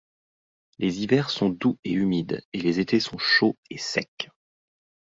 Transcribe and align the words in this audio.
Les 0.79 1.03
hivers 1.03 1.29
sont 1.29 1.49
doux 1.51 1.77
et 1.83 1.91
humides 1.91 2.41
et 2.53 2.59
les 2.61 2.79
étés 2.79 2.99
sont 2.99 3.19
chauds 3.19 3.55
et 3.69 3.77
secs. 3.77 4.31